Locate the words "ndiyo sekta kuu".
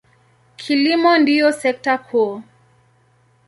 1.17-2.41